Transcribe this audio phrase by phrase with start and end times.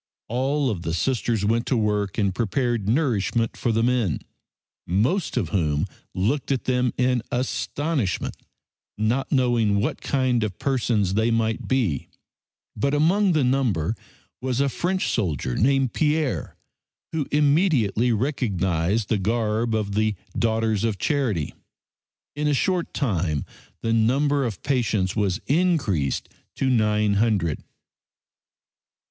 [0.29, 4.21] All of the Sisters went to work and prepared nourishment for the men,
[4.87, 5.85] most of whom
[6.15, 8.35] looked at them in astonishment,
[8.97, 12.07] not knowing what kind of persons they might be,
[12.75, 13.93] but among the number
[14.41, 16.55] was a French soldier named Pierre,
[17.11, 21.53] who immediately recognized the garb of the "Daughters of Charity."
[22.35, 23.45] In a short time
[23.83, 27.59] the number of patients was increased to nine hundred.